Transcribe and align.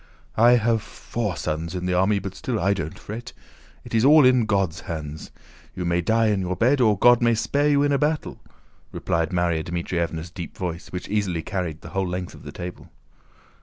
"I 0.35 0.53
have 0.53 0.81
four 0.81 1.35
sons 1.35 1.75
in 1.75 1.85
the 1.85 1.93
army 1.93 2.17
but 2.17 2.33
still 2.33 2.59
I 2.59 2.73
don't 2.73 2.97
fret. 2.97 3.33
It 3.83 3.93
is 3.93 4.03
all 4.03 4.25
in 4.25 4.47
God's 4.47 4.79
hands. 4.79 5.29
You 5.75 5.85
may 5.85 6.01
die 6.01 6.29
in 6.29 6.41
your 6.41 6.55
bed 6.55 6.81
or 6.81 6.97
God 6.97 7.21
may 7.21 7.35
spare 7.35 7.69
you 7.69 7.83
in 7.83 7.91
a 7.91 7.99
battle," 7.99 8.39
replied 8.91 9.29
Márya 9.29 9.63
Dmítrievna's 9.63 10.31
deep 10.31 10.57
voice, 10.57 10.87
which 10.91 11.07
easily 11.07 11.43
carried 11.43 11.81
the 11.81 11.89
whole 11.89 12.07
length 12.07 12.33
of 12.33 12.41
the 12.41 12.51
table. 12.51 12.89